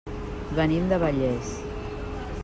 Venim 0.59 0.87
de 0.93 0.99
Vallés. 1.03 1.53